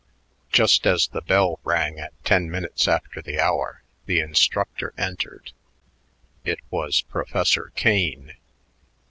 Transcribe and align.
Just 0.51 0.87
as 0.87 1.07
the 1.09 1.21
bell 1.21 1.59
rang 1.63 1.99
at 1.99 2.11
ten 2.25 2.49
minutes 2.49 2.87
after 2.87 3.21
the 3.21 3.39
hour, 3.39 3.83
the 4.07 4.19
instructor 4.19 4.95
entered. 4.97 5.51
It 6.43 6.59
was 6.71 7.03
Professor 7.03 7.71
Kane. 7.75 8.33